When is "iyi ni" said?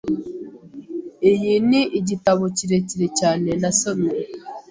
1.31-1.81